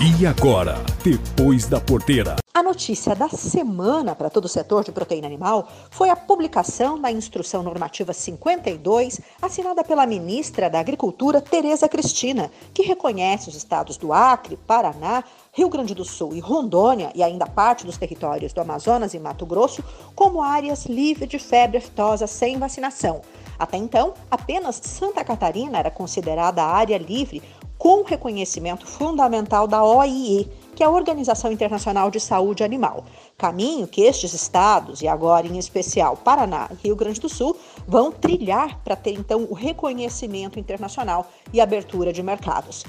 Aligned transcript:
E 0.00 0.26
agora, 0.26 0.76
depois 1.02 1.66
da 1.66 1.80
porteira. 1.80 2.36
A 2.54 2.62
notícia 2.62 3.14
da 3.14 3.28
semana 3.28 4.14
para 4.14 4.28
todo 4.28 4.46
o 4.46 4.48
setor 4.48 4.82
de 4.82 4.90
proteína 4.90 5.26
animal 5.26 5.68
foi 5.90 6.10
a 6.10 6.16
publicação 6.16 7.00
da 7.00 7.10
Instrução 7.10 7.62
Normativa 7.62 8.12
52, 8.12 9.20
assinada 9.40 9.84
pela 9.84 10.06
ministra 10.06 10.68
da 10.68 10.80
Agricultura, 10.80 11.40
Tereza 11.40 11.88
Cristina, 11.88 12.50
que 12.74 12.82
reconhece 12.82 13.48
os 13.48 13.54
estados 13.54 13.96
do 13.96 14.12
Acre, 14.12 14.56
Paraná, 14.56 15.22
Rio 15.52 15.68
Grande 15.68 15.94
do 15.94 16.04
Sul 16.04 16.34
e 16.34 16.40
Rondônia, 16.40 17.12
e 17.14 17.22
ainda 17.22 17.46
parte 17.46 17.86
dos 17.86 17.96
territórios 17.96 18.52
do 18.52 18.60
Amazonas 18.60 19.14
e 19.14 19.18
Mato 19.18 19.46
Grosso, 19.46 19.82
como 20.14 20.42
áreas 20.42 20.86
livres 20.86 21.28
de 21.28 21.38
febre 21.38 21.78
aftosa 21.78 22.26
sem 22.26 22.58
vacinação. 22.58 23.22
Até 23.58 23.76
então, 23.76 24.14
apenas 24.30 24.76
Santa 24.76 25.24
Catarina 25.24 25.78
era 25.78 25.90
considerada 25.90 26.62
área 26.62 26.96
livre 26.96 27.42
com 27.88 28.02
reconhecimento 28.02 28.86
fundamental 28.86 29.66
da 29.66 29.82
OIE, 29.82 30.46
que 30.76 30.82
é 30.82 30.86
a 30.86 30.90
Organização 30.90 31.50
Internacional 31.50 32.10
de 32.10 32.20
Saúde 32.20 32.62
Animal. 32.62 33.02
Caminho 33.38 33.88
que 33.88 34.02
estes 34.02 34.34
estados, 34.34 35.00
e 35.00 35.08
agora 35.08 35.46
em 35.46 35.56
especial 35.56 36.14
Paraná 36.14 36.68
e 36.70 36.88
Rio 36.88 36.94
Grande 36.94 37.18
do 37.18 37.30
Sul, 37.30 37.56
vão 37.86 38.12
trilhar 38.12 38.78
para 38.84 38.94
ter 38.94 39.14
então 39.14 39.46
o 39.48 39.54
reconhecimento 39.54 40.60
internacional 40.60 41.28
e 41.50 41.62
abertura 41.62 42.12
de 42.12 42.22
mercados. 42.22 42.84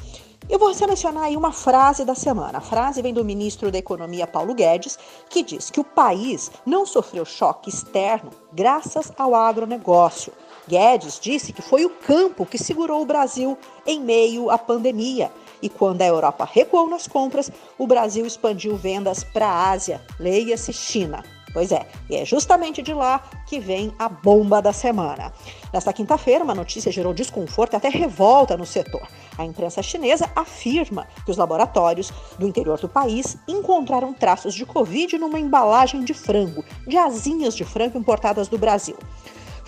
Eu 0.49 0.59
vou 0.59 0.73
selecionar 0.73 1.23
aí 1.23 1.37
uma 1.37 1.53
frase 1.53 2.03
da 2.03 2.13
semana. 2.13 2.57
A 2.57 2.61
frase 2.61 3.01
vem 3.01 3.13
do 3.13 3.23
ministro 3.23 3.71
da 3.71 3.77
Economia 3.77 4.27
Paulo 4.27 4.53
Guedes, 4.53 4.99
que 5.29 5.43
diz 5.43 5.69
que 5.69 5.79
o 5.79 5.83
país 5.85 6.51
não 6.65 6.85
sofreu 6.85 7.23
choque 7.23 7.69
externo 7.69 8.31
graças 8.51 9.13
ao 9.17 9.33
agronegócio. 9.33 10.33
Guedes 10.69 11.19
disse 11.19 11.51
que 11.51 11.63
foi 11.63 11.83
o 11.83 11.89
campo 11.89 12.45
que 12.45 12.59
segurou 12.59 13.01
o 13.01 13.05
Brasil 13.05 13.57
em 13.87 13.99
meio 13.99 14.51
à 14.51 14.57
pandemia. 14.57 15.31
E 15.63 15.67
quando 15.67 16.03
a 16.03 16.05
Europa 16.05 16.47
recuou 16.49 16.87
nas 16.87 17.07
compras, 17.07 17.51
o 17.75 17.87
Brasil 17.87 18.23
expandiu 18.23 18.77
vendas 18.77 19.23
para 19.23 19.47
a 19.47 19.71
Ásia, 19.71 19.99
leia-se 20.19 20.71
China. 20.71 21.23
Pois 21.51 21.71
é, 21.71 21.87
e 22.07 22.15
é 22.15 22.23
justamente 22.23 22.83
de 22.83 22.93
lá 22.93 23.23
que 23.47 23.59
vem 23.59 23.91
a 23.97 24.07
bomba 24.07 24.61
da 24.61 24.71
semana. 24.71 25.33
Nesta 25.73 25.91
quinta-feira, 25.91 26.43
uma 26.43 26.53
notícia 26.53 26.91
gerou 26.91 27.15
desconforto 27.15 27.73
e 27.73 27.77
até 27.77 27.89
revolta 27.89 28.55
no 28.55 28.67
setor. 28.67 29.07
A 29.35 29.43
imprensa 29.43 29.81
chinesa 29.81 30.29
afirma 30.35 31.07
que 31.25 31.31
os 31.31 31.37
laboratórios 31.37 32.13
do 32.37 32.47
interior 32.47 32.79
do 32.79 32.87
país 32.87 33.35
encontraram 33.47 34.13
traços 34.13 34.53
de 34.53 34.67
Covid 34.67 35.17
numa 35.17 35.39
embalagem 35.39 36.03
de 36.03 36.13
frango, 36.13 36.63
de 36.87 36.95
asinhas 36.95 37.55
de 37.55 37.65
frango 37.65 37.97
importadas 37.97 38.47
do 38.47 38.59
Brasil. 38.59 38.97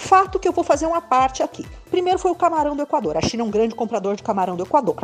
Fato 0.01 0.39
que 0.39 0.47
eu 0.47 0.51
vou 0.51 0.63
fazer 0.63 0.87
uma 0.87 0.99
parte 0.99 1.43
aqui. 1.43 1.63
Primeiro 1.91 2.17
foi 2.17 2.31
o 2.31 2.35
camarão 2.35 2.75
do 2.75 2.81
Equador. 2.81 3.15
A 3.15 3.21
China 3.21 3.43
é 3.43 3.45
um 3.45 3.51
grande 3.51 3.75
comprador 3.75 4.15
de 4.15 4.23
camarão 4.23 4.57
do 4.57 4.63
Equador. 4.63 4.97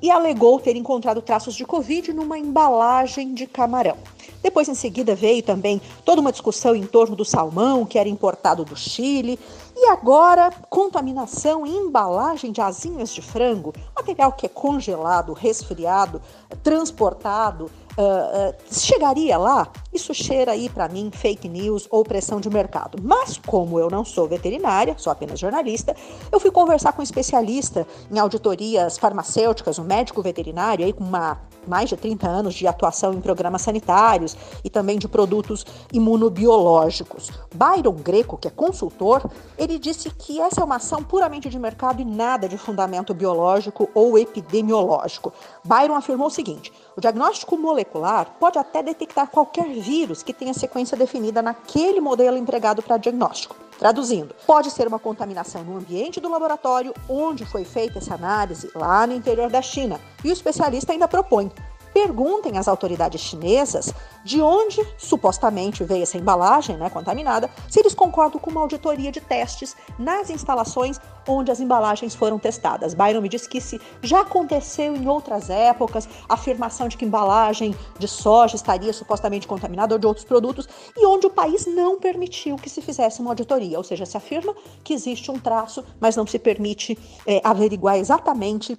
E 0.00 0.10
alegou 0.10 0.60
ter 0.60 0.76
encontrado 0.76 1.22
traços 1.22 1.54
de 1.54 1.64
Covid 1.64 2.12
numa 2.12 2.38
embalagem 2.38 3.32
de 3.32 3.46
camarão. 3.46 3.96
Depois, 4.42 4.68
em 4.68 4.74
seguida, 4.74 5.14
veio 5.14 5.42
também 5.42 5.80
toda 6.04 6.20
uma 6.20 6.30
discussão 6.30 6.76
em 6.76 6.84
torno 6.84 7.16
do 7.16 7.24
salmão, 7.24 7.86
que 7.86 7.98
era 7.98 8.08
importado 8.08 8.62
do 8.62 8.76
Chile. 8.76 9.38
E 9.74 9.86
agora, 9.86 10.52
contaminação 10.68 11.66
em 11.66 11.86
embalagem 11.86 12.52
de 12.52 12.60
asinhas 12.60 13.12
de 13.12 13.22
frango, 13.22 13.72
material 13.96 14.32
que 14.32 14.44
é 14.44 14.48
congelado, 14.48 15.32
resfriado, 15.32 16.20
transportado, 16.62 17.64
uh, 17.96 18.50
uh, 18.50 18.54
chegaria 18.70 19.38
lá, 19.38 19.68
isso 19.98 20.14
cheira 20.14 20.52
aí 20.52 20.68
para 20.68 20.88
mim 20.88 21.10
fake 21.12 21.48
news 21.48 21.88
ou 21.90 22.04
pressão 22.04 22.40
de 22.40 22.48
mercado. 22.48 22.98
Mas 23.02 23.36
como 23.36 23.78
eu 23.78 23.90
não 23.90 24.04
sou 24.04 24.28
veterinária, 24.28 24.94
sou 24.96 25.12
apenas 25.12 25.38
jornalista, 25.38 25.94
eu 26.30 26.38
fui 26.38 26.50
conversar 26.50 26.92
com 26.92 27.00
um 27.00 27.04
especialista 27.04 27.86
em 28.10 28.18
auditorias 28.18 28.96
farmacêuticas, 28.96 29.78
um 29.78 29.84
médico 29.84 30.22
veterinário 30.22 30.84
aí 30.84 30.92
com 30.92 31.04
uma 31.04 31.38
mais 31.66 31.90
de 31.90 31.96
30 31.96 32.26
anos 32.26 32.54
de 32.54 32.66
atuação 32.66 33.12
em 33.12 33.20
programas 33.20 33.62
sanitários 33.62 34.36
e 34.64 34.70
também 34.70 34.98
de 34.98 35.06
produtos 35.06 35.66
imunobiológicos. 35.92 37.30
Byron 37.54 37.92
Greco, 37.92 38.38
que 38.38 38.48
é 38.48 38.50
consultor, 38.50 39.22
ele 39.58 39.78
disse 39.78 40.10
que 40.10 40.40
essa 40.40 40.62
é 40.62 40.64
uma 40.64 40.76
ação 40.76 41.02
puramente 41.02 41.50
de 41.50 41.58
mercado 41.58 42.00
e 42.00 42.04
nada 42.04 42.48
de 42.48 42.56
fundamento 42.56 43.12
biológico 43.12 43.90
ou 43.94 44.16
epidemiológico. 44.16 45.32
Byron 45.62 45.94
afirmou 45.94 46.28
o 46.28 46.30
seguinte: 46.30 46.72
o 46.96 47.00
diagnóstico 47.00 47.56
molecular 47.56 48.34
pode 48.40 48.58
até 48.58 48.82
detectar 48.82 49.28
qualquer 49.28 49.68
vírus 49.88 50.22
que 50.22 50.34
tenha 50.34 50.52
sequência 50.52 50.98
definida 50.98 51.40
naquele 51.40 51.98
modelo 51.98 52.36
empregado 52.36 52.82
para 52.82 52.98
diagnóstico. 52.98 53.56
Traduzindo, 53.78 54.34
pode 54.46 54.70
ser 54.70 54.86
uma 54.86 54.98
contaminação 54.98 55.64
no 55.64 55.78
ambiente 55.78 56.20
do 56.20 56.28
laboratório 56.28 56.92
onde 57.08 57.46
foi 57.46 57.64
feita 57.64 57.98
essa 57.98 58.14
análise, 58.14 58.70
lá 58.74 59.06
no 59.06 59.14
interior 59.14 59.48
da 59.48 59.62
China. 59.62 59.98
E 60.22 60.28
o 60.28 60.32
especialista 60.32 60.92
ainda 60.92 61.08
propõe 61.08 61.50
perguntem 61.98 62.56
às 62.56 62.68
autoridades 62.68 63.20
chinesas 63.20 63.92
de 64.22 64.40
onde 64.40 64.86
supostamente 64.96 65.82
veio 65.82 66.04
essa 66.04 66.16
embalagem 66.16 66.76
né, 66.76 66.88
contaminada, 66.88 67.50
se 67.68 67.80
eles 67.80 67.92
concordam 67.92 68.38
com 68.38 68.50
uma 68.50 68.60
auditoria 68.60 69.10
de 69.10 69.20
testes 69.20 69.74
nas 69.98 70.30
instalações 70.30 71.00
onde 71.26 71.50
as 71.50 71.58
embalagens 71.58 72.14
foram 72.14 72.38
testadas. 72.38 72.94
Byron 72.94 73.20
me 73.20 73.28
disse 73.28 73.48
que 73.48 73.58
isso 73.58 73.80
já 74.00 74.20
aconteceu 74.20 74.94
em 74.94 75.08
outras 75.08 75.50
épocas, 75.50 76.08
a 76.28 76.34
afirmação 76.34 76.86
de 76.86 76.96
que 76.96 77.04
embalagem 77.04 77.74
de 77.98 78.06
soja 78.06 78.54
estaria 78.54 78.92
supostamente 78.92 79.48
contaminada 79.48 79.94
ou 79.94 79.98
de 79.98 80.06
outros 80.06 80.24
produtos, 80.24 80.68
e 80.96 81.04
onde 81.04 81.26
o 81.26 81.30
país 81.30 81.66
não 81.66 81.98
permitiu 81.98 82.56
que 82.56 82.70
se 82.70 82.80
fizesse 82.80 83.20
uma 83.20 83.32
auditoria, 83.32 83.76
ou 83.76 83.84
seja, 83.84 84.06
se 84.06 84.16
afirma 84.16 84.54
que 84.84 84.94
existe 84.94 85.30
um 85.30 85.38
traço, 85.38 85.84
mas 86.00 86.14
não 86.14 86.26
se 86.26 86.38
permite 86.38 86.96
é, 87.26 87.40
averiguar 87.42 87.96
exatamente 87.96 88.78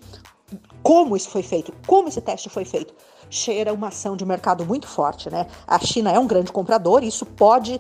como 0.89 1.15
isso 1.15 1.29
foi 1.29 1.43
feito, 1.43 1.71
como 1.85 2.07
esse 2.07 2.19
teste 2.19 2.49
foi 2.49 2.65
feito, 2.65 2.95
cheira 3.29 3.71
uma 3.71 3.89
ação 3.89 4.17
de 4.17 4.25
mercado 4.25 4.65
muito 4.65 4.87
forte, 4.87 5.29
né? 5.29 5.45
A 5.67 5.77
China 5.77 6.11
é 6.11 6.17
um 6.17 6.25
grande 6.25 6.51
comprador 6.51 7.03
e 7.03 7.07
isso 7.07 7.27
pode 7.27 7.79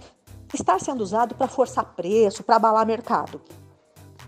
estar 0.53 0.79
sendo 0.79 1.01
usado 1.01 1.33
para 1.33 1.47
forçar 1.47 1.95
preço, 1.95 2.43
para 2.43 2.57
abalar 2.57 2.85
mercado. 2.85 3.41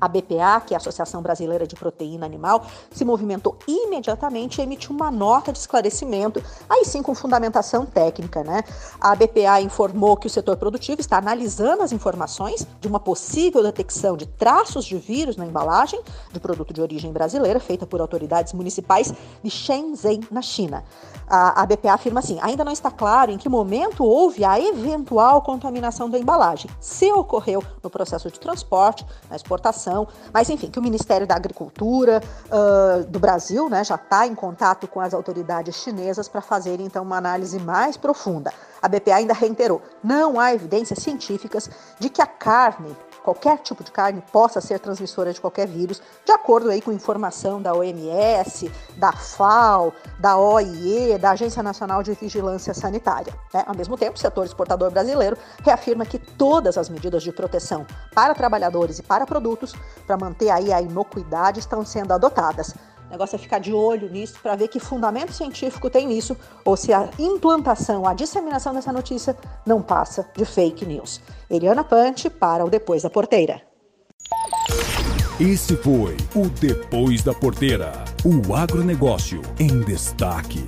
A 0.02 0.08
BPA, 0.08 0.60
que 0.66 0.74
é 0.74 0.76
a 0.76 0.80
Associação 0.80 1.22
Brasileira 1.22 1.68
de 1.68 1.76
Proteína 1.76 2.26
Animal, 2.26 2.66
se 2.92 3.06
movimentou 3.06 3.56
imediatamente 3.68 4.58
e 4.58 4.64
emitiu 4.64 4.96
uma 4.96 5.12
nota 5.12 5.52
de 5.52 5.60
esclarecimento, 5.60 6.42
aí 6.68 6.84
sim 6.86 7.04
com 7.04 7.14
fundamentação 7.14 7.86
técnica, 7.86 8.44
né? 8.44 8.64
A 9.00 9.16
BPA 9.16 9.62
informou 9.62 10.18
que 10.18 10.26
o 10.26 10.30
setor 10.30 10.58
produtivo 10.58 11.00
está 11.00 11.20
analisando 11.20 11.84
as 11.84 11.92
informações 11.92 12.66
de 12.80 12.88
uma 12.88 13.00
possível 13.00 13.62
detecção 13.62 14.18
de 14.18 14.26
traços 14.26 14.86
de 14.86 14.98
vírus 14.98 15.38
na 15.38 15.46
embalagem 15.46 16.02
de 16.34 16.40
produto 16.40 16.74
de 16.74 16.82
origem 16.82 17.12
brasileira 17.12 17.60
feita 17.60 17.86
por 17.86 18.02
autoridades 18.02 18.54
municipais 18.54 19.14
de 19.44 19.50
Shenzhen, 19.52 20.22
na 20.32 20.42
China. 20.42 20.84
A, 21.28 21.62
a 21.62 21.66
BPA 21.68 21.94
afirma 21.94 22.22
assim: 22.22 22.40
ainda 22.42 22.66
não 22.66 22.72
está 22.72 22.90
claro 22.90 23.30
em 23.30 23.38
que 23.38 23.48
momento 23.48 24.04
houve 24.04 24.44
a 24.44 24.60
eventual 24.60 25.44
contaminação 25.44 26.10
da 26.10 26.18
embalagem, 26.18 26.72
se 26.80 27.12
ocorreu 27.12 27.64
no 27.84 27.90
processo 27.90 28.32
de 28.32 28.40
transporte, 28.40 29.06
na 29.30 29.36
exportação 29.36 29.91
mas 30.34 30.50
enfim, 30.50 30.70
que 30.70 30.80
o 30.80 30.82
Ministério 30.82 31.28
da 31.28 31.36
Agricultura 31.36 32.22
uh, 32.48 33.06
do 33.06 33.20
Brasil 33.20 33.70
né, 33.70 33.84
já 33.84 33.96
está 33.96 34.26
em 34.26 34.36
contato 34.36 34.88
com 34.88 35.00
as 35.00 35.14
autoridades 35.14 35.76
chinesas 35.76 36.28
para 36.28 36.42
fazer 36.42 36.80
então 36.80 37.04
uma 37.04 37.18
análise 37.18 37.60
mais 37.60 37.98
profunda. 37.98 38.54
A 38.82 38.88
BPA 38.88 39.16
ainda 39.16 39.34
reiterou: 39.34 39.82
não 40.04 40.40
há 40.40 40.54
evidências 40.54 41.00
científicas 41.00 41.70
de 42.00 42.10
que 42.10 42.22
a 42.22 42.26
carne 42.26 42.96
qualquer 43.24 43.58
tipo 43.60 43.84
de 43.84 43.92
carne 43.92 44.24
possa 44.32 44.60
ser 44.60 44.80
transmissora 44.80 45.34
de 45.34 45.40
qualquer 45.40 45.68
vírus, 45.68 46.02
de 46.26 46.32
acordo 46.32 46.70
aí 46.70 46.82
com 46.82 46.92
informação 46.92 47.62
da 47.62 47.74
OMS, 47.74 48.72
da 48.98 49.12
FAO, 49.12 49.94
da 50.20 50.38
OIE, 50.38 51.18
da 51.18 51.32
Agência 51.32 51.64
Nacional 51.64 52.04
de 52.04 52.14
Vigilância 52.14 52.74
Sanitária. 52.74 53.34
Né? 53.54 53.64
Ao 53.66 53.76
mesmo 53.76 53.98
tempo, 53.98 54.18
o 54.18 54.20
setor 54.20 54.46
exportador 54.46 54.92
brasileiro 54.92 55.38
reafirma 55.64 56.06
que 56.06 56.20
todas 56.20 56.78
as 56.78 56.90
medidas 56.90 57.24
de 57.24 57.32
proteção 57.32 57.86
para 58.14 58.34
trabalhadores 58.34 59.00
e 59.00 59.04
para 59.04 59.26
produtos, 59.26 59.74
para 60.06 60.18
manter 60.18 60.50
aí 60.50 60.74
a 60.74 60.82
inocuidade, 60.82 61.60
estão 61.60 61.86
sendo 61.86 62.14
adotadas. 62.14 62.74
O 63.12 63.20
negócio 63.20 63.36
é 63.36 63.40
ficar 63.40 63.60
de 63.60 63.74
olho 63.74 64.10
nisso 64.10 64.40
para 64.42 64.56
ver 64.56 64.70
que 64.70 64.80
fundamento 64.80 65.34
científico 65.34 65.90
tem 65.90 66.08
nisso 66.08 66.38
ou 66.64 66.78
se 66.78 66.94
a 66.94 67.10
implantação, 67.20 68.08
a 68.08 68.14
disseminação 68.14 68.74
dessa 68.74 68.94
notícia 68.94 69.36
não 69.66 69.82
passa 69.82 70.26
de 70.34 70.46
fake 70.46 70.86
news. 70.86 71.20
Eliana 71.50 71.84
Pante 71.84 72.30
para 72.30 72.64
o 72.64 72.70
Depois 72.70 73.04
da 73.04 73.10
Porteira. 73.10 73.62
Esse 75.38 75.76
foi 75.76 76.16
o 76.34 76.48
Depois 76.48 77.22
da 77.22 77.34
Porteira, 77.34 77.92
o 78.24 78.56
agronegócio 78.56 79.42
em 79.60 79.82
destaque. 79.82 80.66